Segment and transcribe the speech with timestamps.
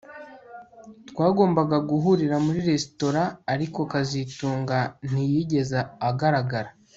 [1.09, 4.77] Twagombaga guhurira muri resitora ariko kazitunga
[5.09, 5.77] ntiyigeze
[6.09, 6.69] agaragara